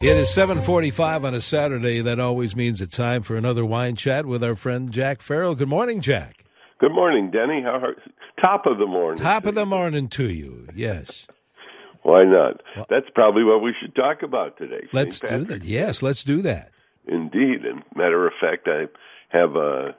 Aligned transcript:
It 0.00 0.16
is 0.16 0.28
7:45 0.28 1.24
on 1.24 1.34
a 1.34 1.40
Saturday. 1.40 2.00
That 2.00 2.20
always 2.20 2.54
means 2.54 2.80
it's 2.80 2.96
time 2.96 3.24
for 3.24 3.36
another 3.36 3.64
wine 3.64 3.96
chat 3.96 4.26
with 4.26 4.44
our 4.44 4.54
friend 4.54 4.92
Jack 4.92 5.20
Farrell. 5.20 5.56
Good 5.56 5.66
morning, 5.68 6.00
Jack. 6.00 6.44
Good 6.78 6.92
morning, 6.92 7.32
Denny. 7.32 7.62
How 7.64 7.80
are, 7.80 7.96
top 8.40 8.66
of 8.66 8.78
the 8.78 8.86
morning. 8.86 9.20
Top 9.20 9.44
of 9.44 9.56
the 9.56 9.66
morning 9.66 10.06
to 10.10 10.30
you. 10.30 10.68
Yes. 10.72 11.26
Why 12.04 12.22
not? 12.22 12.62
Well, 12.76 12.86
That's 12.88 13.10
probably 13.12 13.42
what 13.42 13.60
we 13.60 13.74
should 13.80 13.92
talk 13.96 14.22
about 14.22 14.56
today. 14.56 14.86
Let's 14.92 15.18
do 15.18 15.44
that. 15.46 15.64
Yes, 15.64 16.00
let's 16.00 16.22
do 16.22 16.42
that. 16.42 16.70
Indeed. 17.08 17.64
And 17.64 17.82
matter 17.96 18.24
of 18.24 18.34
fact, 18.40 18.68
I 18.68 18.84
have 19.36 19.56
uh, 19.56 19.94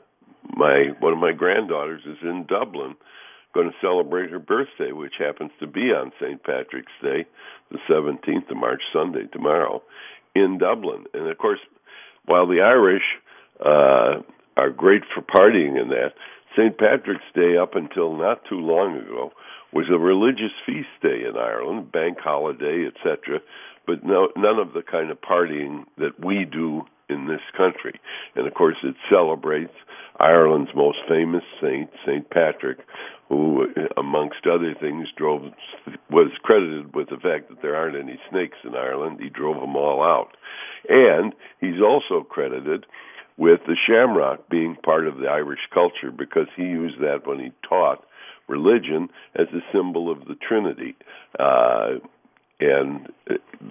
my 0.56 0.92
one 1.02 1.12
of 1.12 1.20
my 1.20 1.34
granddaughters 1.34 2.04
is 2.06 2.20
in 2.22 2.46
Dublin 2.48 2.96
going 3.54 3.70
to 3.70 3.76
celebrate 3.82 4.30
her 4.30 4.40
birthday, 4.40 4.92
which 4.92 5.14
happens 5.18 5.52
to 5.60 5.68
be 5.68 5.92
on 5.92 6.12
St. 6.22 6.42
Patrick's 6.44 6.92
Day, 7.02 7.26
the 7.72 7.80
17th 7.90 8.50
of 8.50 8.58
March, 8.58 8.82
Sunday, 8.94 9.26
tomorrow, 9.32 9.82
in 10.36 10.58
Dublin. 10.58 11.06
And 11.14 11.28
of 11.28 11.38
course, 11.38 11.60
while 12.26 12.48
the 12.48 12.62
Irish 12.62 13.04
uh, 13.60 14.22
are 14.56 14.70
great 14.70 15.02
for 15.14 15.22
partying 15.22 15.80
and 15.80 15.92
that, 15.92 16.14
St. 16.56 16.78
Patrick's 16.78 17.24
Day, 17.34 17.58
up 17.58 17.76
until 17.76 18.16
not 18.16 18.44
too 18.50 18.60
long 18.60 18.98
ago, 18.98 19.32
was 19.72 19.86
a 19.90 19.98
religious 19.98 20.54
feast 20.66 20.90
day 21.02 21.24
in 21.28 21.38
Ireland, 21.38 21.92
bank 21.92 22.18
holiday, 22.20 22.88
etc., 22.88 23.40
but 23.86 24.04
no, 24.04 24.30
none 24.36 24.60
of 24.60 24.74
the 24.74 24.84
kind 24.84 25.10
of 25.10 25.20
partying 25.20 25.84
that 25.98 26.24
we 26.24 26.46
do 26.46 26.84
in 27.10 27.28
this 27.28 27.42
country. 27.58 28.00
And 28.36 28.48
of 28.48 28.54
course, 28.54 28.78
it 28.84 28.96
celebrates 29.10 29.74
Ireland's 30.20 30.72
most 30.76 31.00
famous 31.08 31.44
saint, 31.62 31.90
St. 32.06 32.30
Patrick, 32.30 32.80
who, 33.30 33.68
amongst 33.96 34.46
other 34.46 34.74
things, 34.80 35.08
drove 35.16 35.44
was 36.10 36.32
credited 36.44 36.96
with 36.96 37.10
the 37.10 37.18
fact 37.18 37.50
that 37.50 37.62
there 37.62 37.76
aren't 37.76 37.96
any 37.96 38.20
snakes 38.30 38.58
in 38.64 38.76
Ireland. 38.76 39.20
He 39.22 39.30
drove 39.30 39.60
them 39.60 39.76
all 39.76 40.02
out, 40.04 40.36
and 40.88 41.34
he's 41.62 41.82
also 41.82 42.24
credited 42.24 42.86
with 43.38 43.62
the 43.66 43.78
shamrock 43.88 44.50
being 44.50 44.76
part 44.84 45.08
of 45.08 45.18
the 45.18 45.28
Irish 45.28 45.60
culture 45.74 46.12
because 46.12 46.48
he 46.58 46.64
used 46.64 47.00
that 47.00 47.26
when 47.26 47.40
he 47.40 47.52
taught 47.68 48.04
religion 48.50 49.08
as 49.36 49.48
a 49.54 49.64
symbol 49.72 50.12
of 50.12 50.26
the 50.26 50.36
Trinity. 50.36 50.96
Uh, 51.40 52.00
and 52.60 53.08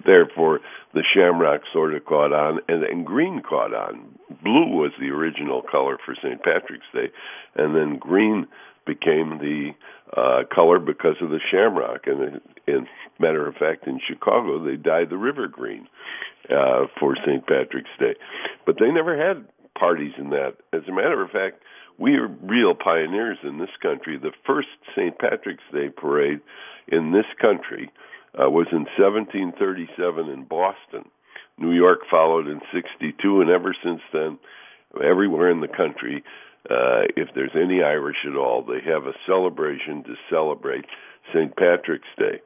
therefore 0.05 0.59
the 0.93 1.03
shamrock 1.13 1.61
sort 1.71 1.93
of 1.93 2.05
caught 2.05 2.33
on, 2.33 2.59
and, 2.67 2.83
and 2.83 3.05
green 3.05 3.41
caught 3.47 3.73
on. 3.73 4.17
Blue 4.43 4.67
was 4.67 4.91
the 4.99 5.09
original 5.09 5.61
color 5.61 5.97
for 6.03 6.15
St. 6.15 6.41
Patrick's 6.41 6.85
Day, 6.93 7.09
and 7.55 7.75
then 7.75 7.97
green 7.97 8.47
became 8.85 9.37
the 9.37 9.71
uh, 10.17 10.43
color 10.53 10.79
because 10.79 11.15
of 11.21 11.29
the 11.29 11.39
shamrock. 11.51 12.07
And 12.07 12.41
in 12.67 12.87
matter 13.19 13.47
of 13.47 13.55
fact, 13.55 13.85
in 13.85 13.99
Chicago, 14.07 14.63
they 14.63 14.75
dyed 14.75 15.09
the 15.09 15.17
river 15.17 15.47
green 15.47 15.87
uh, 16.49 16.87
for 16.99 17.15
St. 17.25 17.45
Patrick's 17.45 17.89
Day, 17.99 18.15
but 18.65 18.77
they 18.79 18.91
never 18.91 19.15
had 19.15 19.45
parties 19.77 20.13
in 20.17 20.31
that. 20.31 20.55
As 20.73 20.81
a 20.87 20.91
matter 20.91 21.21
of 21.21 21.29
fact, 21.29 21.61
we 21.99 22.15
are 22.15 22.27
real 22.27 22.73
pioneers 22.73 23.37
in 23.43 23.59
this 23.59 23.69
country. 23.81 24.17
The 24.17 24.31
first 24.47 24.69
St. 24.95 25.17
Patrick's 25.19 25.63
Day 25.71 25.89
parade 25.89 26.39
in 26.87 27.11
this 27.11 27.25
country 27.39 27.91
uh, 28.37 28.49
was 28.49 28.67
in 28.71 28.85
1737 28.97 30.29
in 30.29 30.43
Boston. 30.43 31.09
New 31.57 31.71
York 31.71 31.99
followed 32.09 32.47
in 32.47 32.61
62, 32.73 33.41
and 33.41 33.49
ever 33.49 33.75
since 33.83 34.01
then, 34.13 34.39
everywhere 35.03 35.51
in 35.51 35.61
the 35.61 35.67
country, 35.67 36.23
uh, 36.69 37.03
if 37.15 37.29
there's 37.35 37.55
any 37.55 37.83
Irish 37.83 38.25
at 38.25 38.35
all, 38.35 38.63
they 38.63 38.79
have 38.89 39.03
a 39.03 39.13
celebration 39.25 40.03
to 40.03 40.15
celebrate 40.29 40.85
St. 41.33 41.55
Patrick's 41.55 42.07
Day. 42.17 42.41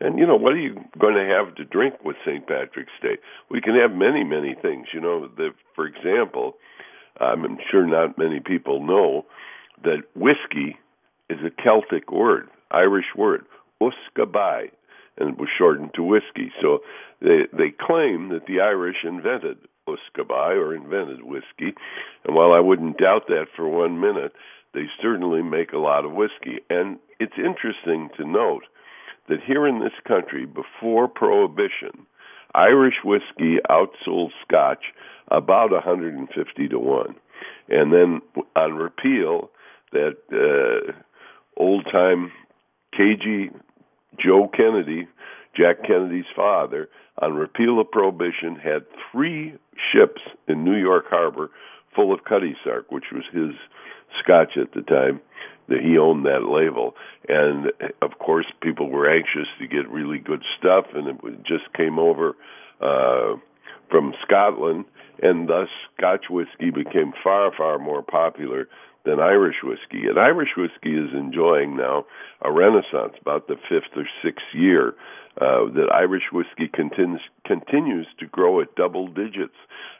And 0.00 0.18
you 0.18 0.26
know, 0.26 0.36
what 0.36 0.52
are 0.52 0.60
you 0.60 0.76
going 0.98 1.14
to 1.14 1.34
have 1.34 1.54
to 1.56 1.64
drink 1.64 1.94
with 2.04 2.16
St. 2.24 2.46
Patrick's 2.46 2.92
Day? 3.02 3.18
We 3.50 3.60
can 3.60 3.74
have 3.74 3.92
many, 3.92 4.24
many 4.24 4.54
things. 4.60 4.88
You 4.92 5.00
know, 5.00 5.28
the, 5.28 5.50
for 5.74 5.86
example, 5.86 6.54
I'm 7.20 7.58
sure 7.70 7.86
not 7.86 8.18
many 8.18 8.40
people 8.40 8.84
know 8.86 9.26
that 9.82 10.02
whiskey 10.14 10.76
is 11.28 11.38
a 11.44 11.62
Celtic 11.62 12.10
word, 12.10 12.48
Irish 12.70 13.06
word, 13.16 13.44
usquebaugh 13.80 14.70
and 15.18 15.30
it 15.30 15.38
was 15.38 15.48
shortened 15.56 15.90
to 15.94 16.02
whiskey. 16.02 16.52
So 16.60 16.80
they 17.20 17.46
they 17.52 17.70
claim 17.70 18.28
that 18.30 18.46
the 18.46 18.60
Irish 18.60 19.04
invented 19.04 19.58
usquebaugh 19.88 20.56
or 20.56 20.74
invented 20.74 21.22
whiskey, 21.22 21.74
and 22.24 22.34
while 22.34 22.52
I 22.52 22.60
wouldn't 22.60 22.98
doubt 22.98 23.26
that 23.28 23.46
for 23.56 23.68
one 23.68 24.00
minute, 24.00 24.32
they 24.74 24.84
certainly 25.00 25.42
make 25.42 25.72
a 25.72 25.78
lot 25.78 26.04
of 26.04 26.12
whiskey. 26.12 26.60
And 26.68 26.98
it's 27.18 27.38
interesting 27.38 28.10
to 28.16 28.24
note 28.26 28.64
that 29.28 29.38
here 29.46 29.66
in 29.66 29.80
this 29.80 29.92
country, 30.06 30.46
before 30.46 31.08
Prohibition, 31.08 32.06
Irish 32.54 32.96
whiskey 33.04 33.56
outsold 33.70 34.30
Scotch 34.46 34.84
about 35.30 35.70
150 35.70 36.68
to 36.68 36.78
one, 36.78 37.14
and 37.68 37.92
then 37.92 38.20
on 38.56 38.74
repeal, 38.74 39.50
that 39.92 40.16
uh, 40.32 40.92
old 41.56 41.86
time 41.90 42.32
cagey 42.96 43.50
Joe 44.18 44.48
Kennedy, 44.48 45.08
Jack 45.56 45.82
Kennedy's 45.86 46.30
father, 46.34 46.88
on 47.20 47.34
repeal 47.34 47.80
of 47.80 47.90
prohibition, 47.90 48.56
had 48.56 48.84
three 49.10 49.54
ships 49.92 50.20
in 50.46 50.64
New 50.64 50.76
York 50.76 51.06
Harbor 51.08 51.50
full 51.94 52.12
of 52.12 52.24
Cutty 52.24 52.56
Sark, 52.64 52.90
which 52.90 53.06
was 53.12 53.24
his 53.32 53.54
scotch 54.22 54.56
at 54.56 54.72
the 54.72 54.82
time. 54.82 55.20
That 55.68 55.82
he 55.82 55.98
owned 55.98 56.24
that 56.24 56.48
label, 56.48 56.94
and 57.28 57.66
of 58.00 58.18
course, 58.18 58.46
people 58.62 58.88
were 58.88 59.06
anxious 59.06 59.46
to 59.58 59.66
get 59.66 59.86
really 59.90 60.18
good 60.18 60.42
stuff, 60.58 60.86
and 60.94 61.06
it 61.08 61.42
just 61.44 61.70
came 61.74 61.98
over 61.98 62.34
uh, 62.80 63.36
from 63.90 64.14
Scotland, 64.24 64.86
and 65.22 65.46
thus 65.46 65.68
Scotch 65.94 66.30
whiskey 66.30 66.70
became 66.70 67.12
far, 67.22 67.52
far 67.54 67.78
more 67.78 68.02
popular 68.02 68.66
than 69.08 69.20
Irish 69.20 69.56
whiskey. 69.64 70.06
And 70.06 70.18
Irish 70.18 70.50
whiskey 70.56 70.94
is 70.94 71.10
enjoying 71.14 71.76
now 71.76 72.04
a 72.42 72.52
renaissance, 72.52 73.14
about 73.20 73.48
the 73.48 73.56
fifth 73.68 73.96
or 73.96 74.04
sixth 74.22 74.44
year 74.52 74.94
uh, 75.40 75.64
that 75.72 75.88
Irish 75.92 76.24
whiskey 76.30 76.68
continues 76.72 77.22
continues 77.46 78.06
to 78.18 78.26
grow 78.26 78.60
at 78.60 78.74
double 78.74 79.08
digits. 79.08 79.56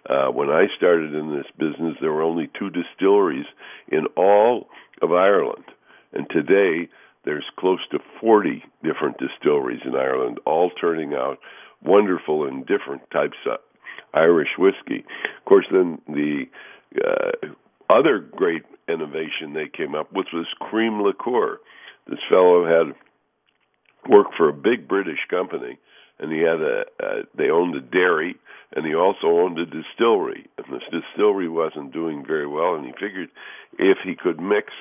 Uh, 0.09 0.29
when 0.29 0.51
I 0.51 0.67
started 0.77 1.15
in 1.15 1.35
this 1.35 1.47
business, 1.57 1.97
there 2.01 2.13
were 2.13 2.23
only 2.23 2.51
two 2.59 2.71
distilleries 2.71 3.47
in 3.89 4.07
all 4.17 4.69
of 5.01 5.13
Ireland, 5.13 5.65
and 6.13 6.27
today 6.29 6.91
there's 7.25 7.47
close 7.59 7.81
to 7.91 7.99
40 8.21 8.63
different 8.83 9.17
distilleries 9.19 9.83
in 9.85 9.95
Ireland, 9.95 10.39
all 10.45 10.71
turning 10.71 11.15
out 11.15 11.39
wonderful 11.83 12.47
and 12.47 12.67
different 12.67 13.03
types 13.11 13.37
of 13.47 13.59
Irish 14.13 14.57
whiskey. 14.59 15.05
Of 15.39 15.45
course, 15.45 15.67
then 15.71 16.01
the 16.09 16.45
uh, 17.05 17.49
other 17.95 18.19
great 18.19 18.65
innovation 18.89 19.53
they 19.53 19.69
came 19.69 19.95
up 19.95 20.13
with 20.13 20.27
was 20.33 20.47
cream 20.61 21.03
liqueur. 21.03 21.59
This 22.09 22.19
fellow 22.29 22.65
had 22.65 22.95
worked 24.09 24.35
for 24.37 24.49
a 24.49 24.53
big 24.53 24.89
British 24.89 25.21
company, 25.29 25.79
and 26.19 26.33
he 26.33 26.39
had 26.39 26.61
a, 26.61 26.85
a 27.01 27.23
they 27.35 27.51
owned 27.51 27.75
a 27.75 27.81
dairy, 27.81 28.37
and 28.75 28.87
he 28.87 28.95
also 28.95 29.27
owned 29.27 29.59
a 29.59 29.67
distillery. 29.67 30.47
And 30.57 30.67
this 30.73 30.89
distillery 30.91 31.49
wasn't 31.49 31.93
doing 31.93 32.25
very 32.27 32.47
well, 32.47 32.75
and 32.75 32.85
he 32.87 32.93
figured 32.93 33.29
if 33.79 33.99
he 34.05 34.15
could 34.15 34.41
mix 34.41 34.73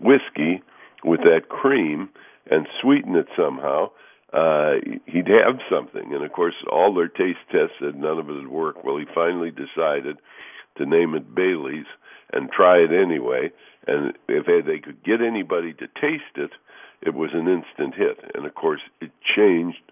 whiskey 0.00 0.62
with 1.04 1.20
that 1.20 1.48
cream 1.48 2.08
and 2.50 2.66
sweeten 2.80 3.16
it 3.16 3.28
somehow, 3.36 3.90
uh, 4.32 4.74
he'd 5.06 5.28
have 5.28 5.60
something. 5.70 6.14
And 6.14 6.24
of 6.24 6.32
course, 6.32 6.54
all 6.70 6.94
their 6.94 7.08
taste 7.08 7.38
tests 7.50 7.76
said 7.80 7.96
none 7.96 8.18
of 8.18 8.28
it 8.28 8.34
would 8.34 8.48
work. 8.48 8.84
Well, 8.84 8.96
he 8.96 9.06
finally 9.14 9.50
decided 9.50 10.18
to 10.76 10.86
name 10.86 11.14
it 11.14 11.34
Bailey's 11.34 11.86
and 12.32 12.50
try 12.50 12.78
it 12.78 12.90
anyway. 12.92 13.50
And 13.86 14.14
if 14.28 14.46
they 14.66 14.78
could 14.78 15.02
get 15.02 15.20
anybody 15.20 15.72
to 15.74 15.86
taste 16.00 16.36
it, 16.36 16.50
it 17.02 17.14
was 17.14 17.30
an 17.32 17.48
instant 17.48 17.94
hit. 17.94 18.18
And 18.34 18.46
of 18.46 18.54
course, 18.54 18.80
it 19.00 19.10
changed 19.36 19.82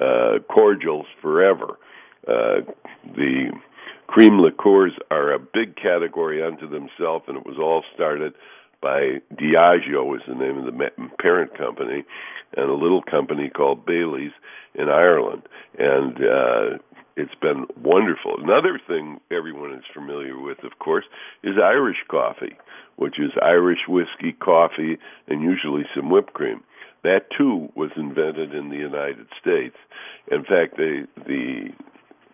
uh, 0.00 0.38
cordials 0.48 1.06
forever. 1.22 1.78
Uh, 2.26 2.60
the 3.14 3.52
cream 4.06 4.40
liqueurs 4.40 4.92
are 5.10 5.32
a 5.32 5.38
big 5.38 5.76
category 5.76 6.42
unto 6.42 6.68
themselves, 6.68 7.24
and 7.28 7.36
it 7.36 7.46
was 7.46 7.58
all 7.58 7.84
started 7.94 8.34
by 8.80 9.20
Diageo 9.34 10.04
was 10.06 10.20
the 10.26 10.34
name 10.34 10.58
of 10.58 10.64
the 10.64 11.08
parent 11.18 11.56
company, 11.56 12.04
and 12.56 12.70
a 12.70 12.74
little 12.74 13.02
company 13.02 13.50
called 13.50 13.84
Bailey's 13.84 14.32
in 14.74 14.88
Ireland. 14.88 15.42
And 15.78 16.16
uh, 16.16 16.78
it's 17.18 17.34
been 17.42 17.66
wonderful. 17.82 18.36
Another 18.38 18.80
thing 18.86 19.18
everyone 19.30 19.74
is 19.74 19.84
familiar 19.92 20.38
with, 20.38 20.62
of 20.62 20.78
course, 20.78 21.04
is 21.42 21.56
Irish 21.62 21.98
coffee, 22.08 22.56
which 22.96 23.18
is 23.18 23.32
Irish 23.42 23.80
whiskey, 23.88 24.32
coffee, 24.32 24.98
and 25.26 25.42
usually 25.42 25.82
some 25.94 26.10
whipped 26.10 26.32
cream. 26.32 26.62
That 27.02 27.26
too 27.36 27.68
was 27.74 27.90
invented 27.96 28.54
in 28.54 28.70
the 28.70 28.76
United 28.76 29.26
States. 29.40 29.76
In 30.30 30.44
fact, 30.44 30.76
the 30.76 31.06
the 31.26 31.70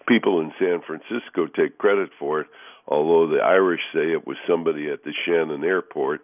people 0.07 0.41
in 0.41 0.53
San 0.59 0.81
Francisco 0.87 1.47
take 1.47 1.79
credit 1.79 2.11
for 2.19 2.43
it, 2.43 2.47
although 2.87 3.27
the 3.27 3.43
Irish 3.43 3.81
say 3.93 4.13
it 4.13 4.27
was 4.27 4.37
somebody 4.47 4.91
at 4.91 5.05
the 5.05 5.13
Shannon 5.25 5.65
Airport 5.65 6.21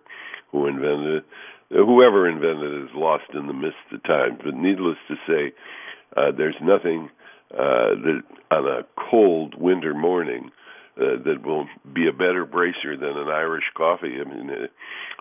who 0.52 0.66
invented 0.66 1.16
it. 1.16 1.24
Whoever 1.70 2.28
invented 2.28 2.72
it 2.72 2.84
is 2.84 2.94
lost 2.94 3.30
in 3.32 3.46
the 3.46 3.54
mist 3.54 3.76
of 3.92 4.02
time. 4.02 4.38
But 4.44 4.54
needless 4.54 4.98
to 5.08 5.14
say, 5.26 5.52
uh, 6.16 6.32
there's 6.36 6.56
nothing 6.60 7.08
uh, 7.52 7.94
that 8.04 8.22
on 8.50 8.66
a 8.66 8.82
cold 9.10 9.54
winter 9.58 9.94
morning 9.94 10.50
uh, 10.96 11.22
that 11.24 11.44
will 11.44 11.66
be 11.92 12.08
a 12.08 12.12
better 12.12 12.44
bracer 12.44 12.96
than 12.96 13.16
an 13.16 13.28
Irish 13.28 13.64
coffee. 13.76 14.16
I 14.20 14.24
mean, 14.24 14.50
uh, 14.50 14.66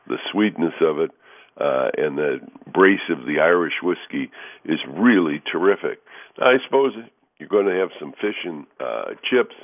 the 0.07 0.17
sweetness 0.31 0.73
of 0.81 0.99
it 0.99 1.11
uh, 1.59 1.89
and 1.97 2.17
the 2.17 2.39
brace 2.71 3.05
of 3.09 3.25
the 3.25 3.39
Irish 3.39 3.73
whiskey 3.83 4.31
is 4.65 4.79
really 4.87 5.41
terrific. 5.51 5.99
Now, 6.39 6.47
I 6.47 6.57
suppose 6.65 6.93
you're 7.37 7.49
going 7.49 7.67
to 7.67 7.79
have 7.79 7.89
some 7.99 8.13
fish 8.13 8.43
and 8.43 8.65
uh, 8.79 9.15
chips 9.29 9.55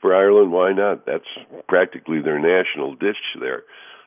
for 0.00 0.14
Ireland. 0.14 0.52
Why 0.52 0.72
not? 0.72 1.06
That's 1.06 1.24
practically 1.68 2.20
their 2.20 2.38
national 2.38 2.94
dish 2.94 3.16
there. 3.40 3.62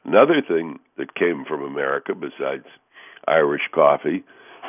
Another 0.06 0.42
thing 0.48 0.80
that 0.98 1.15
came 1.15 1.44
from 1.48 1.63
America, 1.63 2.13
besides 2.13 2.65
Irish 3.27 3.63
coffee, 3.74 4.24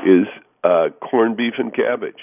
is 0.04 0.26
uh, 0.64 0.88
corned 1.00 1.36
beef 1.36 1.54
and 1.58 1.74
cabbage. 1.74 2.20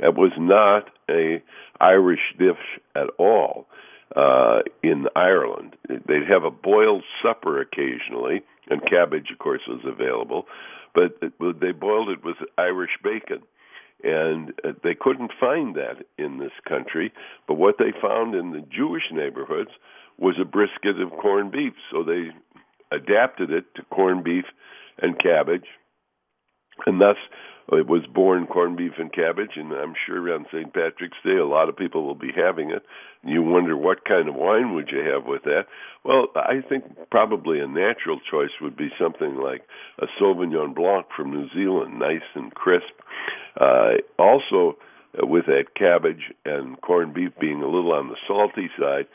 That 0.00 0.14
was 0.14 0.32
not 0.38 0.90
a 1.10 1.42
Irish 1.80 2.34
dish 2.38 2.80
at 2.94 3.08
all 3.18 3.66
uh, 4.14 4.60
in 4.82 5.06
Ireland. 5.16 5.76
They'd 5.88 6.28
have 6.28 6.44
a 6.44 6.50
boiled 6.50 7.04
supper 7.22 7.60
occasionally, 7.60 8.42
and 8.68 8.82
cabbage, 8.88 9.30
of 9.32 9.38
course, 9.38 9.62
was 9.66 9.80
available, 9.84 10.46
but 10.94 11.18
they 11.60 11.72
boiled 11.72 12.10
it 12.10 12.24
with 12.24 12.36
Irish 12.58 12.98
bacon. 13.02 13.42
And 14.04 14.52
uh, 14.62 14.72
they 14.84 14.94
couldn't 14.94 15.32
find 15.40 15.74
that 15.76 16.04
in 16.18 16.38
this 16.38 16.52
country, 16.68 17.12
but 17.48 17.54
what 17.54 17.76
they 17.78 17.92
found 18.00 18.34
in 18.34 18.52
the 18.52 18.64
Jewish 18.70 19.04
neighborhoods 19.10 19.70
was 20.18 20.36
a 20.40 20.44
brisket 20.44 21.00
of 21.00 21.10
corned 21.18 21.52
beef. 21.52 21.72
So 21.90 22.02
they 22.02 22.28
adapted 22.94 23.50
it 23.50 23.64
to 23.74 23.82
corned 23.84 24.22
beef 24.22 24.44
and 25.00 25.18
cabbage, 25.18 25.66
and 26.84 27.00
thus 27.00 27.16
it 27.72 27.88
was 27.88 28.06
born 28.06 28.46
corned 28.46 28.76
beef 28.76 28.92
and 28.98 29.12
cabbage, 29.12 29.56
and 29.56 29.72
I'm 29.72 29.94
sure 30.06 30.32
on 30.32 30.46
St. 30.52 30.72
Patrick's 30.72 31.18
Day 31.24 31.36
a 31.36 31.46
lot 31.46 31.68
of 31.68 31.76
people 31.76 32.04
will 32.04 32.14
be 32.14 32.30
having 32.34 32.70
it. 32.70 32.82
You 33.24 33.42
wonder 33.42 33.76
what 33.76 34.04
kind 34.04 34.28
of 34.28 34.36
wine 34.36 34.74
would 34.74 34.88
you 34.90 35.00
have 35.00 35.26
with 35.26 35.42
that? 35.44 35.66
Well, 36.04 36.28
I 36.36 36.62
think 36.68 36.84
probably 37.10 37.58
a 37.58 37.66
natural 37.66 38.20
choice 38.30 38.50
would 38.60 38.76
be 38.76 38.90
something 39.00 39.34
like 39.36 39.62
a 39.98 40.06
Sauvignon 40.20 40.76
Blanc 40.76 41.06
from 41.16 41.32
New 41.32 41.48
Zealand, 41.54 41.98
nice 41.98 42.22
and 42.34 42.54
crisp. 42.54 42.94
Uh, 43.60 43.94
also, 44.16 44.76
uh, 45.20 45.26
with 45.26 45.46
that 45.46 45.74
cabbage 45.74 46.32
and 46.44 46.80
corned 46.82 47.14
beef 47.14 47.32
being 47.40 47.62
a 47.62 47.68
little 47.68 47.92
on 47.92 48.08
the 48.08 48.16
salty 48.28 48.70
side, 48.78 49.06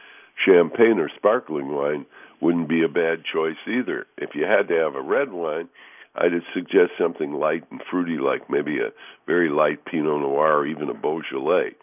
champagne 0.46 1.00
or 1.00 1.10
sparkling 1.16 1.70
wine 1.70 2.06
wouldn't 2.42 2.68
be 2.68 2.84
a 2.84 2.90
bad 2.90 3.24
choice 3.32 3.58
either. 3.68 4.08
If 4.18 4.32
you 4.34 4.44
had 4.44 4.68
to 4.68 4.76
have 4.76 4.96
a 4.96 5.02
red 5.02 5.32
wine, 5.32 5.70
I'd 6.16 6.32
suggest 6.54 6.92
something 7.00 7.34
light 7.34 7.64
and 7.72 7.82
fruity, 7.90 8.18
like 8.18 8.50
maybe 8.50 8.80
a 8.80 8.92
very 9.28 9.50
light 9.50 9.86
Pinot 9.86 10.22
Noir 10.22 10.60
or 10.60 10.68
even 10.68 10.90
a 10.90 10.94
Beaujolais. 10.94 11.76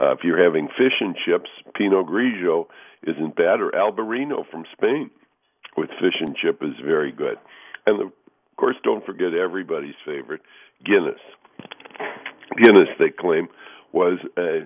Uh, 0.00 0.12
if 0.12 0.20
you're 0.22 0.42
having 0.42 0.68
fish 0.68 1.00
and 1.00 1.14
chips, 1.24 1.50
Pinot 1.74 2.06
Grigio 2.06 2.66
isn't 3.04 3.36
bad, 3.36 3.60
or 3.60 3.70
Albarino 3.70 4.48
from 4.50 4.64
Spain 4.72 5.10
with 5.76 5.90
fish 6.00 6.20
and 6.20 6.36
chip 6.36 6.62
is 6.62 6.74
very 6.84 7.12
good. 7.12 7.36
And 7.86 8.00
of 8.00 8.12
course, 8.56 8.76
don't 8.82 9.04
forget 9.04 9.34
everybody's 9.34 9.94
favorite, 10.04 10.40
Guinness. 10.84 11.20
Guinness, 12.60 12.88
they 12.98 13.10
claim, 13.10 13.48
was 13.92 14.18
a, 14.36 14.60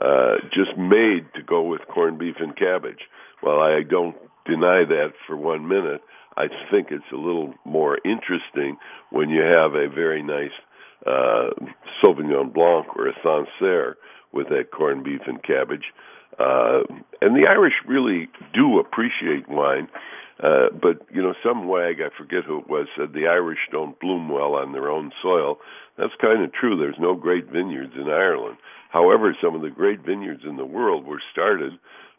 uh, 0.00 0.36
just 0.52 0.76
made 0.76 1.26
to 1.34 1.42
go 1.46 1.62
with 1.62 1.80
corned 1.92 2.18
beef 2.18 2.36
and 2.38 2.56
cabbage. 2.56 3.08
Well, 3.42 3.60
I 3.60 3.82
don't 3.88 4.16
deny 4.44 4.84
that 4.84 5.12
for 5.26 5.36
one 5.36 5.68
minute. 5.68 6.00
I 6.36 6.46
think 6.70 6.88
it's 6.90 7.12
a 7.12 7.16
little 7.16 7.54
more 7.64 7.98
interesting 8.04 8.76
when 9.10 9.30
you 9.30 9.42
have 9.42 9.74
a 9.74 9.88
very 9.88 10.22
nice 10.22 10.54
uh, 11.06 11.50
Sauvignon 12.02 12.52
Blanc 12.52 12.86
or 12.96 13.08
a 13.08 13.14
Sancerre 13.22 13.96
with 14.32 14.48
that 14.48 14.70
corned 14.72 15.04
beef 15.04 15.20
and 15.26 15.42
cabbage. 15.42 15.92
Uh, 16.38 16.82
and 17.20 17.36
the 17.36 17.46
Irish 17.48 17.74
really 17.86 18.28
do 18.52 18.80
appreciate 18.80 19.48
wine. 19.48 19.88
Uh, 20.42 20.66
but 20.72 21.06
you 21.12 21.22
know, 21.22 21.34
some 21.44 21.68
wag 21.68 22.00
I 22.00 22.10
forget 22.18 22.42
who 22.44 22.58
it 22.58 22.68
was 22.68 22.88
said 22.96 23.12
the 23.12 23.28
Irish 23.28 23.60
don't 23.70 23.98
bloom 24.00 24.28
well 24.28 24.56
on 24.56 24.72
their 24.72 24.90
own 24.90 25.12
soil. 25.22 25.58
That's 25.96 26.12
kind 26.20 26.42
of 26.42 26.52
true. 26.52 26.76
There's 26.76 26.98
no 26.98 27.14
great 27.14 27.46
vineyards 27.46 27.92
in 27.94 28.08
Ireland. 28.08 28.56
However, 28.90 29.36
some 29.40 29.54
of 29.54 29.62
the 29.62 29.70
great 29.70 30.00
vineyards 30.00 30.42
in 30.44 30.56
the 30.56 30.66
world 30.66 31.06
were 31.06 31.22
started 31.32 31.72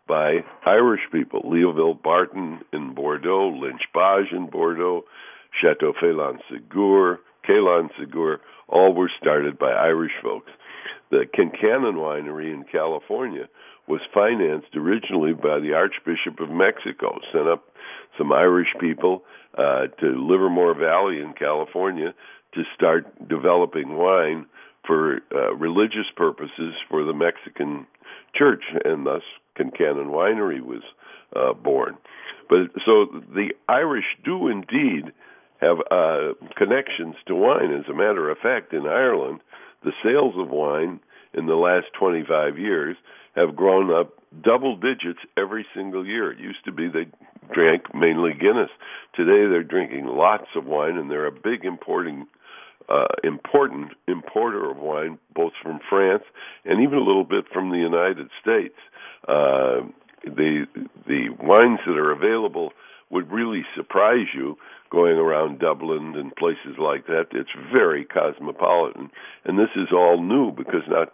by 0.07 0.39
Irish 0.65 1.01
people. 1.11 1.41
Leoville 1.41 2.01
Barton 2.01 2.61
in 2.71 2.93
Bordeaux, 2.93 3.49
Lynch 3.59 3.81
Bages 3.93 4.31
in 4.31 4.47
Bordeaux, 4.47 5.03
Chateau 5.61 5.93
Phelan 5.99 6.39
Segur, 6.49 7.17
Calon 7.47 7.89
Segur, 7.99 8.37
all 8.67 8.93
were 8.93 9.11
started 9.19 9.57
by 9.57 9.71
Irish 9.71 10.13
folks. 10.21 10.51
The 11.11 11.25
Concannon 11.37 11.95
Winery 11.95 12.53
in 12.53 12.65
California 12.71 13.47
was 13.87 14.01
financed 14.13 14.75
originally 14.75 15.33
by 15.33 15.59
the 15.59 15.73
Archbishop 15.73 16.39
of 16.39 16.49
Mexico, 16.49 17.19
sent 17.31 17.47
up 17.47 17.65
some 18.17 18.31
Irish 18.31 18.73
people 18.79 19.23
uh, 19.57 19.87
to 19.99 20.07
Livermore 20.27 20.73
Valley 20.73 21.19
in 21.19 21.33
California 21.37 22.13
to 22.53 22.63
start 22.73 23.05
developing 23.27 23.95
wine 23.95 24.45
for 24.85 25.19
uh, 25.33 25.53
religious 25.55 26.09
purposes 26.15 26.73
for 26.89 27.03
the 27.03 27.13
Mexican 27.13 27.85
church, 28.33 28.63
and 28.83 29.05
thus 29.05 29.21
Concannon 29.57 30.07
Winery 30.07 30.61
was 30.61 30.83
uh, 31.35 31.53
born. 31.53 31.97
But 32.49 32.71
so 32.85 33.07
the 33.33 33.49
Irish 33.67 34.05
do 34.23 34.47
indeed 34.47 35.11
have 35.61 35.77
uh, 35.89 36.33
connections 36.55 37.15
to 37.27 37.35
wine. 37.35 37.73
As 37.73 37.89
a 37.89 37.95
matter 37.95 38.29
of 38.29 38.37
fact, 38.37 38.73
in 38.73 38.85
Ireland, 38.85 39.39
the 39.83 39.93
sales 40.03 40.35
of 40.37 40.49
wine 40.49 40.99
in 41.33 41.47
the 41.47 41.55
last 41.55 41.87
25 41.99 42.57
years 42.57 42.95
have 43.35 43.55
grown 43.55 43.91
up 43.91 44.13
double 44.43 44.75
digits 44.75 45.19
every 45.37 45.65
single 45.75 46.05
year. 46.05 46.31
It 46.31 46.39
used 46.39 46.63
to 46.65 46.71
be 46.71 46.87
they 46.87 47.07
drank 47.53 47.93
mainly 47.93 48.31
Guinness. 48.33 48.69
Today 49.15 49.49
they're 49.49 49.63
drinking 49.63 50.07
lots 50.07 50.47
of 50.55 50.65
wine, 50.65 50.97
and 50.97 51.09
they're 51.09 51.27
a 51.27 51.31
big 51.31 51.65
importing 51.65 52.27
uh, 52.87 53.07
important 53.23 53.91
importer 54.07 54.69
of 54.69 54.77
wine, 54.77 55.17
both 55.33 55.53
from 55.61 55.79
France 55.89 56.23
and 56.65 56.83
even 56.83 56.99
a 56.99 57.03
little 57.03 57.23
bit 57.23 57.45
from 57.51 57.71
the 57.71 57.77
United 57.77 58.29
States. 58.41 58.75
Uh, 59.27 59.87
the 60.23 60.65
the 61.07 61.29
wines 61.39 61.79
that 61.85 61.97
are 61.97 62.11
available 62.11 62.71
would 63.09 63.31
really 63.31 63.63
surprise 63.75 64.27
you 64.33 64.57
going 64.91 65.17
around 65.17 65.59
Dublin 65.59 66.15
and 66.15 66.35
places 66.35 66.77
like 66.79 67.05
that. 67.07 67.25
It's 67.31 67.49
very 67.71 68.05
cosmopolitan, 68.05 69.09
and 69.45 69.57
this 69.57 69.69
is 69.75 69.89
all 69.91 70.21
new 70.21 70.51
because 70.51 70.83
not 70.87 71.13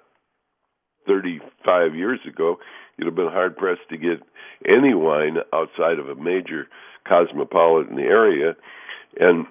35 1.08 1.96
years 1.96 2.20
ago 2.28 2.58
you'd 2.98 3.06
have 3.06 3.16
been 3.16 3.28
hard 3.28 3.58
pressed 3.58 3.90
to 3.90 3.98
get 3.98 4.22
any 4.66 4.94
wine 4.94 5.38
outside 5.54 6.00
of 6.00 6.10
a 6.10 6.16
major 6.16 6.68
cosmopolitan 7.08 8.00
area, 8.00 8.56
and 9.20 9.46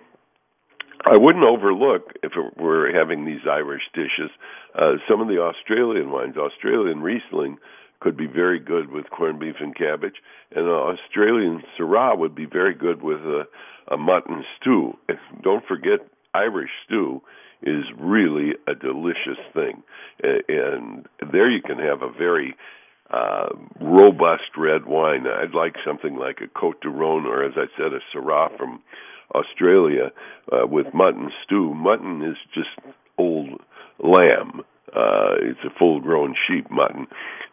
I 1.06 1.16
wouldn't 1.16 1.44
overlook 1.44 2.12
if 2.22 2.32
it 2.36 2.60
were 2.60 2.92
having 2.92 3.24
these 3.24 3.40
Irish 3.50 3.82
dishes 3.94 4.30
uh, 4.74 4.92
some 5.08 5.20
of 5.20 5.28
the 5.28 5.40
Australian 5.40 6.10
wines. 6.10 6.36
Australian 6.36 7.00
Riesling 7.00 7.58
could 8.00 8.16
be 8.16 8.26
very 8.26 8.58
good 8.58 8.90
with 8.90 9.10
corned 9.10 9.40
beef 9.40 9.56
and 9.60 9.76
cabbage, 9.76 10.16
and 10.54 10.66
Australian 10.66 11.62
Syrah 11.78 12.18
would 12.18 12.34
be 12.34 12.46
very 12.46 12.74
good 12.74 13.02
with 13.02 13.20
a, 13.20 13.42
a 13.90 13.96
mutton 13.96 14.44
stew. 14.56 14.94
And 15.08 15.18
don't 15.42 15.64
forget, 15.66 16.00
Irish 16.34 16.70
stew 16.86 17.22
is 17.62 17.84
really 17.98 18.52
a 18.66 18.74
delicious 18.74 19.38
thing, 19.52 19.82
and 20.22 21.06
there 21.32 21.50
you 21.50 21.60
can 21.60 21.78
have 21.78 22.02
a 22.02 22.10
very 22.10 22.56
uh, 23.12 23.48
robust 23.80 24.56
red 24.56 24.86
wine. 24.86 25.26
I'd 25.26 25.54
like 25.54 25.74
something 25.84 26.16
like 26.16 26.38
a 26.40 26.48
Cote 26.58 26.80
de 26.80 26.88
Rhone, 26.88 27.26
or 27.26 27.44
as 27.44 27.52
I 27.56 27.66
said, 27.76 27.92
a 27.92 28.00
Syrah 28.16 28.56
from 28.56 28.80
Australia 29.34 30.10
uh, 30.50 30.66
with 30.66 30.86
mutton 30.94 31.30
stew. 31.44 31.74
Mutton 31.74 32.22
is 32.22 32.36
just 32.54 32.70
old 33.18 33.60
lamb. 33.98 34.62
Uh, 34.94 35.36
it's 35.40 35.60
a 35.64 35.78
full-grown 35.78 36.34
sheep 36.46 36.70
mutton, 36.70 37.06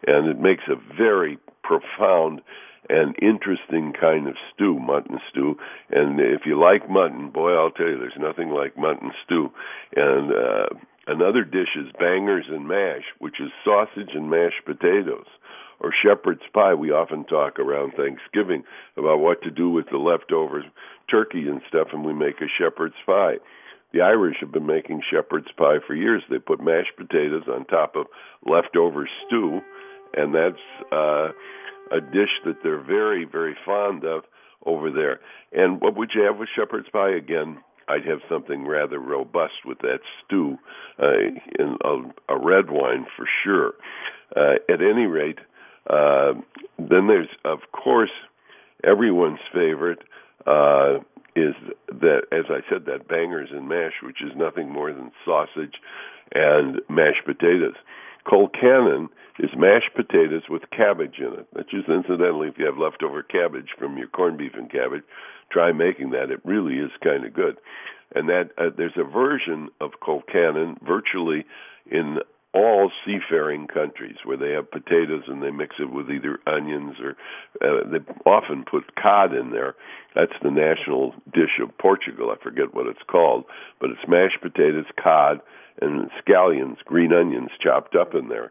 and 0.06 0.28
it 0.28 0.40
makes 0.40 0.64
a 0.68 0.76
very 0.96 1.38
profound 1.62 2.40
and 2.88 3.14
interesting 3.20 3.92
kind 3.98 4.28
of 4.28 4.34
stew, 4.52 4.78
mutton 4.78 5.18
stew. 5.30 5.58
And 5.90 6.18
if 6.20 6.42
you 6.46 6.58
like 6.58 6.88
mutton, 6.88 7.30
boy, 7.30 7.52
I'll 7.52 7.70
tell 7.70 7.86
you, 7.86 7.98
there's 7.98 8.12
nothing 8.18 8.50
like 8.50 8.78
mutton 8.78 9.12
stew. 9.24 9.50
And 9.94 10.32
uh, 10.32 10.68
another 11.06 11.44
dish 11.44 11.76
is 11.76 11.92
bangers 11.98 12.46
and 12.48 12.66
mash, 12.66 13.04
which 13.18 13.40
is 13.40 13.50
sausage 13.64 14.14
and 14.14 14.30
mashed 14.30 14.64
potatoes 14.64 15.26
or 15.80 15.92
shepherd's 15.92 16.42
pie. 16.52 16.74
We 16.74 16.90
often 16.90 17.24
talk 17.24 17.58
around 17.58 17.92
Thanksgiving 17.92 18.64
about 18.96 19.20
what 19.20 19.42
to 19.42 19.50
do 19.50 19.70
with 19.70 19.86
the 19.90 19.98
leftover 19.98 20.64
turkey 21.10 21.46
and 21.48 21.60
stuff, 21.68 21.88
and 21.92 22.04
we 22.04 22.12
make 22.12 22.40
a 22.40 22.48
shepherd's 22.58 22.96
pie. 23.06 23.36
The 23.92 24.02
Irish 24.02 24.36
have 24.40 24.52
been 24.52 24.66
making 24.66 25.02
shepherd's 25.10 25.50
pie 25.56 25.78
for 25.86 25.94
years. 25.94 26.22
They 26.28 26.38
put 26.38 26.60
mashed 26.60 26.96
potatoes 26.96 27.44
on 27.48 27.64
top 27.66 27.96
of 27.96 28.06
leftover 28.46 29.08
stew, 29.26 29.60
and 30.14 30.34
that's 30.34 30.92
uh, 30.92 31.28
a 31.90 32.00
dish 32.00 32.40
that 32.44 32.62
they're 32.62 32.82
very, 32.82 33.24
very 33.24 33.56
fond 33.64 34.04
of 34.04 34.24
over 34.66 34.90
there. 34.90 35.20
And 35.52 35.80
what 35.80 35.96
would 35.96 36.10
you 36.14 36.22
have 36.22 36.38
with 36.38 36.48
shepherd's 36.54 36.88
pie 36.90 37.10
again? 37.16 37.58
I'd 37.88 38.04
have 38.04 38.20
something 38.28 38.66
rather 38.66 38.98
robust 38.98 39.64
with 39.64 39.78
that 39.78 40.00
stew, 40.24 40.58
uh, 41.02 41.16
in 41.58 41.78
a, 41.82 42.34
a 42.34 42.38
red 42.38 42.70
wine 42.70 43.06
for 43.16 43.26
sure. 43.42 43.72
Uh, 44.36 44.56
at 44.68 44.82
any 44.82 45.06
rate, 45.06 45.38
uh, 45.88 46.34
then 46.78 47.06
there's 47.06 47.30
of 47.46 47.60
course 47.72 48.10
everyone's 48.84 49.40
favorite 49.54 50.00
uh, 50.46 50.98
is 51.36 51.54
that, 51.88 52.22
as 52.32 52.46
I 52.48 52.60
said, 52.68 52.86
that 52.86 53.08
bangers 53.08 53.50
and 53.52 53.68
mash, 53.68 53.94
which 54.02 54.22
is 54.22 54.32
nothing 54.36 54.70
more 54.70 54.92
than 54.92 55.12
sausage 55.24 55.74
and 56.34 56.80
mashed 56.88 57.24
potatoes. 57.24 57.76
Colcannon 58.26 59.08
is 59.38 59.50
mashed 59.56 59.94
potatoes 59.94 60.42
with 60.48 60.62
cabbage 60.70 61.18
in 61.18 61.32
it. 61.32 61.46
Which 61.52 61.72
is 61.72 61.84
incidentally, 61.88 62.48
if 62.48 62.58
you 62.58 62.66
have 62.66 62.76
leftover 62.76 63.22
cabbage 63.22 63.70
from 63.78 63.96
your 63.96 64.08
corned 64.08 64.38
beef 64.38 64.52
and 64.54 64.70
cabbage, 64.70 65.04
try 65.50 65.72
making 65.72 66.10
that. 66.10 66.30
It 66.30 66.40
really 66.44 66.74
is 66.74 66.90
kind 67.02 67.24
of 67.24 67.32
good. 67.32 67.58
And 68.14 68.28
that 68.28 68.50
uh, 68.58 68.70
there's 68.76 68.96
a 68.96 69.04
version 69.04 69.68
of 69.80 69.92
Colcannon 70.02 70.76
virtually 70.82 71.44
in 71.90 72.18
all 72.54 72.90
seafaring 73.04 73.66
countries 73.66 74.16
where 74.24 74.36
they 74.36 74.52
have 74.52 74.70
potatoes 74.70 75.24
and 75.26 75.42
they 75.42 75.50
mix 75.50 75.76
it 75.78 75.92
with 75.92 76.10
either 76.10 76.38
onions 76.46 76.96
or 77.00 77.16
uh, 77.60 77.84
they 77.90 77.98
often 78.24 78.64
put 78.64 78.94
cod 78.96 79.34
in 79.34 79.50
there. 79.50 79.74
That's 80.14 80.32
the 80.42 80.50
national 80.50 81.14
dish 81.32 81.60
of 81.62 81.76
Portugal. 81.78 82.30
I 82.30 82.42
forget 82.42 82.74
what 82.74 82.86
it's 82.86 83.02
called, 83.06 83.44
but 83.80 83.90
it's 83.90 84.08
mashed 84.08 84.40
potatoes, 84.40 84.86
cod, 85.02 85.40
and 85.80 86.10
scallions, 86.26 86.78
green 86.84 87.12
onions 87.12 87.50
chopped 87.62 87.94
up 87.94 88.14
in 88.14 88.28
there, 88.28 88.50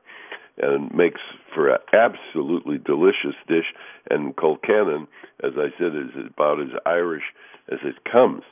and 0.59 0.93
makes 0.93 1.21
for 1.53 1.69
an 1.69 1.79
absolutely 1.91 2.77
delicious 2.77 3.35
dish. 3.47 3.73
And 4.09 4.35
Colcannon, 4.35 5.07
as 5.43 5.53
I 5.57 5.69
said, 5.77 5.95
is 5.95 6.25
about 6.27 6.61
as 6.61 6.69
Irish 6.85 7.23
as 7.71 7.79
it 7.83 8.09
comes. 8.09 8.43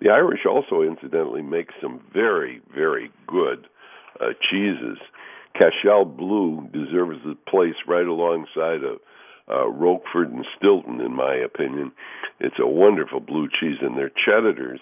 The 0.00 0.10
Irish 0.10 0.40
also, 0.46 0.82
incidentally, 0.82 1.42
make 1.42 1.70
some 1.80 2.00
very, 2.12 2.60
very 2.74 3.10
good 3.26 3.66
uh, 4.20 4.32
cheeses. 4.50 4.98
Cashel 5.54 6.04
Blue 6.04 6.68
deserves 6.72 7.18
a 7.24 7.50
place 7.50 7.74
right 7.86 8.06
alongside 8.06 8.84
of 8.84 8.98
uh, 9.50 9.66
Roquefort 9.68 10.28
and 10.30 10.44
Stilton, 10.56 11.00
in 11.00 11.14
my 11.14 11.34
opinion. 11.34 11.92
It's 12.38 12.58
a 12.60 12.66
wonderful 12.66 13.20
blue 13.20 13.48
cheese, 13.48 13.78
and 13.80 13.96
their 13.96 14.10
cheddars 14.10 14.80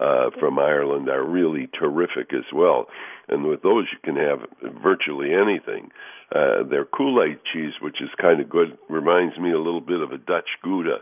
uh, 0.00 0.30
from 0.38 0.58
Ireland 0.58 1.08
are 1.08 1.24
really 1.24 1.68
terrific 1.78 2.32
as 2.32 2.44
well. 2.52 2.86
And 3.28 3.44
with 3.44 3.62
those, 3.62 3.86
you 3.92 3.98
can 4.04 4.16
have 4.16 4.40
virtually 4.82 5.30
anything. 5.32 5.90
Uh, 6.34 6.62
their 6.68 6.84
Coolea 6.84 7.38
cheese, 7.52 7.72
which 7.80 8.00
is 8.00 8.08
kind 8.20 8.40
of 8.40 8.48
good, 8.48 8.78
reminds 8.88 9.38
me 9.38 9.52
a 9.52 9.58
little 9.58 9.80
bit 9.80 10.00
of 10.00 10.12
a 10.12 10.18
Dutch 10.18 10.48
Gouda. 10.62 10.98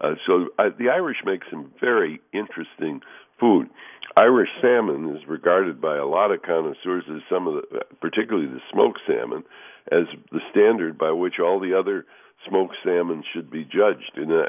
Uh, 0.00 0.14
so 0.26 0.48
uh, 0.58 0.68
the 0.78 0.90
Irish 0.90 1.18
make 1.24 1.42
some 1.50 1.72
very 1.80 2.20
interesting 2.32 3.00
food. 3.38 3.68
Irish 4.16 4.48
salmon 4.62 5.14
is 5.14 5.28
regarded 5.28 5.80
by 5.80 5.96
a 5.96 6.06
lot 6.06 6.32
of 6.32 6.42
connoisseurs 6.42 7.04
as 7.10 7.20
some 7.30 7.46
of 7.46 7.54
the, 7.54 7.80
particularly 8.00 8.46
the 8.46 8.60
smoked 8.72 9.00
salmon, 9.06 9.44
as 9.92 10.04
the 10.32 10.40
standard 10.50 10.96
by 10.96 11.12
which 11.12 11.34
all 11.38 11.60
the 11.60 11.78
other 11.78 12.06
smoked 12.48 12.76
salmon 12.82 13.22
should 13.32 13.50
be 13.50 13.64
judged. 13.64 14.12
And 14.16 14.32
uh, 14.32 14.46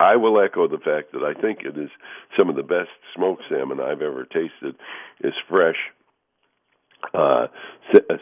I 0.00 0.16
will 0.16 0.40
echo 0.40 0.66
the 0.66 0.78
fact 0.78 1.12
that 1.12 1.22
I 1.22 1.40
think 1.40 1.60
it 1.60 1.78
is 1.78 1.90
some 2.36 2.50
of 2.50 2.56
the 2.56 2.62
best 2.62 2.90
smoked 3.14 3.42
salmon 3.48 3.80
I've 3.80 4.02
ever 4.02 4.24
tasted 4.24 4.74
is 5.22 5.34
fresh 5.48 5.76
uh, 7.14 7.46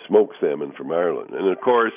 smoked 0.06 0.34
salmon 0.40 0.72
from 0.76 0.92
Ireland. 0.92 1.30
And 1.30 1.48
of 1.48 1.60
course, 1.60 1.92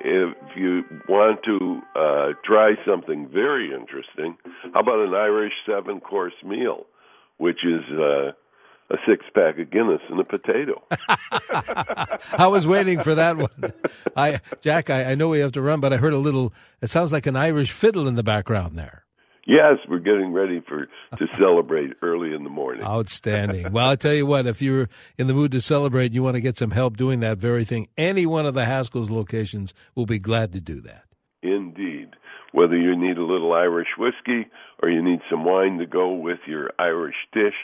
if 0.00 0.34
you 0.56 0.84
want 1.08 1.40
to 1.44 1.80
uh, 1.96 2.32
try 2.44 2.74
something 2.86 3.28
very 3.32 3.72
interesting, 3.72 4.36
how 4.72 4.80
about 4.80 5.00
an 5.00 5.14
Irish 5.14 5.54
seven 5.66 6.00
course 6.00 6.34
meal, 6.44 6.86
which 7.38 7.64
is 7.64 7.82
uh, 7.98 8.32
a 8.90 8.96
six 9.06 9.24
pack 9.34 9.58
of 9.58 9.70
Guinness 9.70 10.00
and 10.08 10.20
a 10.20 10.24
potato. 10.24 10.82
I 12.38 12.46
was 12.46 12.66
waiting 12.66 13.00
for 13.00 13.14
that 13.14 13.36
one. 13.36 13.72
I 14.16 14.40
Jack, 14.60 14.90
I, 14.90 15.12
I 15.12 15.14
know 15.14 15.28
we 15.28 15.40
have 15.40 15.52
to 15.52 15.62
run, 15.62 15.80
but 15.80 15.92
I 15.92 15.96
heard 15.96 16.12
a 16.12 16.18
little. 16.18 16.52
It 16.80 16.90
sounds 16.90 17.12
like 17.12 17.26
an 17.26 17.36
Irish 17.36 17.72
fiddle 17.72 18.06
in 18.06 18.14
the 18.14 18.22
background 18.22 18.76
there. 18.76 19.04
Yes, 19.46 19.78
we're 19.88 19.98
getting 19.98 20.34
ready 20.34 20.60
for 20.60 20.88
to 21.16 21.26
celebrate 21.38 21.94
early 22.02 22.34
in 22.34 22.44
the 22.44 22.50
morning. 22.50 22.84
Outstanding. 22.84 23.72
well, 23.72 23.88
I 23.88 23.96
tell 23.96 24.12
you 24.12 24.26
what, 24.26 24.46
if 24.46 24.60
you're 24.60 24.90
in 25.16 25.26
the 25.26 25.32
mood 25.32 25.52
to 25.52 25.62
celebrate, 25.62 26.06
and 26.06 26.14
you 26.14 26.22
want 26.22 26.34
to 26.34 26.42
get 26.42 26.58
some 26.58 26.72
help 26.72 26.98
doing 26.98 27.20
that 27.20 27.38
very 27.38 27.64
thing. 27.64 27.88
Any 27.96 28.26
one 28.26 28.44
of 28.44 28.52
the 28.52 28.66
Haskell's 28.66 29.10
locations 29.10 29.72
will 29.94 30.04
be 30.04 30.18
glad 30.18 30.52
to 30.52 30.60
do 30.60 30.82
that. 30.82 31.07
Whether 32.52 32.76
you 32.76 32.96
need 32.96 33.18
a 33.18 33.24
little 33.24 33.52
Irish 33.52 33.88
whiskey 33.98 34.48
or 34.82 34.88
you 34.88 35.02
need 35.02 35.20
some 35.30 35.44
wine 35.44 35.78
to 35.78 35.86
go 35.86 36.12
with 36.12 36.38
your 36.46 36.70
Irish 36.78 37.16
dish, 37.32 37.54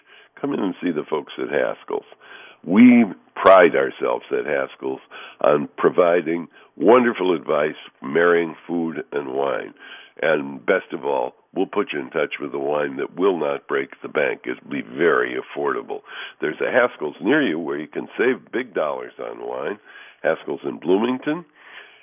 come 0.41 0.53
in 0.53 0.61
and 0.61 0.75
see 0.83 0.91
the 0.91 1.05
folks 1.09 1.33
at 1.39 1.49
Haskell's. 1.49 2.05
We 2.67 3.05
pride 3.35 3.77
ourselves 3.77 4.25
at 4.31 4.47
Haskell's 4.47 5.01
on 5.41 5.69
providing 5.77 6.49
wonderful 6.77 7.35
advice, 7.35 7.77
marrying 8.03 8.57
food 8.67 9.05
and 9.13 9.35
wine. 9.35 9.75
And 10.23 10.65
best 10.65 10.93
of 10.93 11.05
all, 11.05 11.35
we'll 11.55 11.67
put 11.67 11.93
you 11.93 12.01
in 12.01 12.11
touch 12.11 12.35
with 12.41 12.55
a 12.55 12.59
wine 12.59 12.97
that 12.97 13.19
will 13.19 13.39
not 13.39 13.67
break 13.67 14.01
the 14.01 14.09
bank. 14.09 14.43
It'll 14.45 14.71
be 14.71 14.83
very 14.83 15.37
affordable. 15.37 16.01
There's 16.41 16.61
a 16.61 16.71
Haskell's 16.71 17.17
near 17.21 17.43
you 17.43 17.59
where 17.59 17.79
you 17.79 17.89
can 17.89 18.09
save 18.17 18.53
big 18.53 18.75
dollars 18.75 19.13
on 19.19 19.47
wine. 19.47 19.79
Haskell's 20.23 20.61
in 20.65 20.79
Bloomington, 20.79 21.45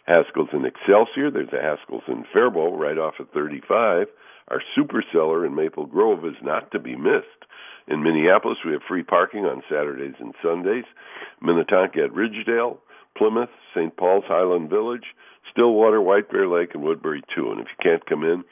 Haskell's 0.05 0.50
in 0.53 0.65
Excelsior. 0.65 1.31
There's 1.31 1.53
a 1.53 1.62
Haskell's 1.62 2.03
in 2.08 2.25
Faribault 2.34 2.77
right 2.77 2.98
off 2.98 3.15
of 3.20 3.29
35. 3.29 4.08
Our 4.50 4.62
super 4.75 5.03
cellar 5.13 5.46
in 5.46 5.55
Maple 5.55 5.86
Grove 5.86 6.25
is 6.25 6.36
not 6.41 6.72
to 6.72 6.79
be 6.79 6.96
missed. 6.96 7.46
In 7.88 8.03
Minneapolis, 8.03 8.60
we 8.65 8.74
have 8.74 8.81
free 8.88 9.03
parking 9.03 9.46
on 9.46 9.63
Saturdays 9.70 10.15
and 10.20 10.34
Sundays. 10.43 10.86
Minnetonka 11.41 12.03
at 12.03 12.12
Ridgedale, 12.12 12.77
Plymouth, 13.17 13.50
St. 13.75 13.96
Paul's 13.96 14.25
Highland 14.27 14.70
Village, 14.70 15.05
Stillwater, 15.51 16.01
White 16.01 16.29
Bear 16.31 16.48
Lake, 16.48 16.74
and 16.74 16.84
Woodbury 16.84 17.22
too. 17.36 17.51
And 17.51 17.60
if 17.62 17.67
you 17.67 17.91
can't 17.91 18.05
come 18.05 18.24
in, 18.24 18.43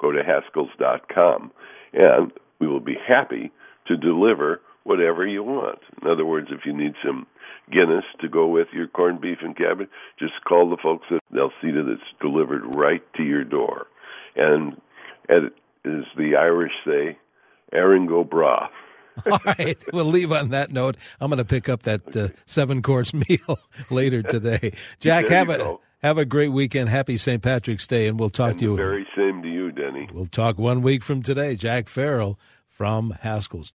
go 0.00 0.12
to 0.12 0.22
Haskells.com, 0.22 1.52
and 1.92 2.32
we 2.60 2.66
will 2.66 2.80
be 2.80 2.96
happy 3.06 3.50
to 3.86 3.96
deliver 3.96 4.60
whatever 4.84 5.26
you 5.26 5.42
want. 5.42 5.78
In 6.02 6.08
other 6.08 6.24
words, 6.24 6.48
if 6.50 6.60
you 6.64 6.72
need 6.72 6.94
some 7.04 7.26
Guinness 7.70 8.04
to 8.20 8.28
go 8.28 8.46
with 8.46 8.68
your 8.72 8.88
corned 8.88 9.20
beef 9.20 9.38
and 9.42 9.54
cabbage, 9.54 9.88
just 10.18 10.32
call 10.46 10.70
the 10.70 10.78
folks 10.82 11.04
see 11.60 11.70
that 11.70 11.90
it's 11.90 12.02
delivered 12.20 12.62
right 12.76 13.02
to 13.16 13.22
your 13.22 13.44
door. 13.44 13.86
And 14.36 14.80
as 15.28 15.42
the 16.16 16.36
Irish 16.38 16.72
say, 16.86 17.18
Erin 17.72 18.06
go 18.06 18.24
bragh. 18.24 18.68
All 19.30 19.38
right, 19.44 19.76
we'll 19.92 20.04
leave 20.04 20.32
on 20.32 20.50
that 20.50 20.70
note. 20.70 20.96
I'm 21.20 21.28
going 21.28 21.38
to 21.38 21.44
pick 21.44 21.68
up 21.68 21.82
that 21.82 22.16
uh, 22.16 22.28
seven 22.46 22.82
course 22.82 23.12
meal 23.28 23.58
later 23.90 24.22
today. 24.22 24.72
Jack, 25.00 25.26
have 25.28 25.48
a 25.50 25.58
go. 25.58 25.80
have 26.02 26.18
a 26.18 26.24
great 26.24 26.50
weekend. 26.52 26.88
Happy 26.88 27.16
St. 27.16 27.42
Patrick's 27.42 27.86
Day, 27.86 28.06
and 28.06 28.18
we'll 28.18 28.30
talk 28.30 28.52
and 28.52 28.58
to 28.60 28.64
you. 28.64 28.76
Very 28.76 29.06
same 29.16 29.42
to 29.42 29.48
you, 29.48 29.72
Denny. 29.72 30.08
We'll 30.12 30.26
talk 30.26 30.56
one 30.56 30.82
week 30.82 31.02
from 31.02 31.22
today. 31.22 31.56
Jack 31.56 31.88
Farrell 31.88 32.38
from 32.68 33.16
Haskell's. 33.22 33.72